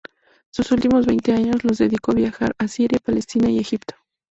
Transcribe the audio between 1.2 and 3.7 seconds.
años los dedicó a viajar a Siria, Palestina y